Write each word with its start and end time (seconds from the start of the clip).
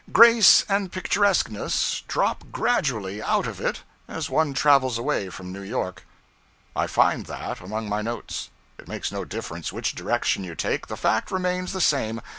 Grace 0.11 0.65
and 0.67 0.91
picturesqueness 0.91 2.01
drop 2.07 2.45
gradually 2.51 3.21
out 3.21 3.45
of 3.45 3.61
it 3.61 3.83
as 4.07 4.31
one 4.31 4.51
travels 4.51 4.97
away 4.97 5.29
from 5.29 5.51
New 5.53 5.61
York.' 5.61 6.07
I 6.75 6.87
find 6.87 7.27
that 7.27 7.59
among 7.61 7.87
my 7.87 8.01
notes. 8.01 8.49
It 8.79 8.87
makes 8.87 9.11
no 9.11 9.25
difference 9.25 9.71
which 9.71 9.93
direction 9.93 10.43
you 10.43 10.55
take, 10.55 10.87
the 10.87 10.97
fact 10.97 11.29
remains 11.29 11.71
the 11.71 11.81
same. 11.81 12.19